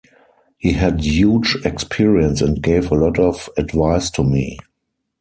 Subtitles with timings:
[0.57, 4.57] He had huge experience and gave a lot of advice to me.